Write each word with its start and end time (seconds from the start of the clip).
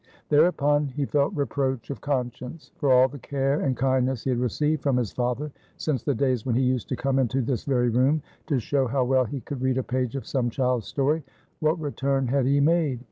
Thereupon 0.29 0.87
he 0.87 1.05
felt 1.05 1.35
reproach 1.35 1.91
of 1.91 2.01
conscience. 2.01 2.71
For 2.77 2.91
all 2.91 3.07
the 3.07 3.19
care 3.19 3.61
and 3.61 3.77
kindness 3.77 4.23
he 4.23 4.31
had 4.31 4.39
received 4.39 4.81
from 4.81 4.97
his 4.97 5.11
father, 5.11 5.51
since 5.77 6.01
the 6.01 6.15
days 6.15 6.43
when 6.43 6.55
he 6.55 6.63
used 6.63 6.89
to 6.89 6.95
come 6.95 7.19
into 7.19 7.39
this 7.43 7.65
very 7.65 7.89
room 7.89 8.23
to 8.47 8.57
show 8.59 8.87
how 8.87 9.03
well 9.03 9.25
he 9.25 9.41
could 9.41 9.61
read 9.61 9.77
a 9.77 9.83
page 9.83 10.15
of 10.15 10.25
some 10.25 10.49
child's 10.49 10.87
story, 10.87 11.23
what 11.59 11.79
return 11.79 12.25
had 12.29 12.47
he 12.47 12.59
made? 12.59 12.99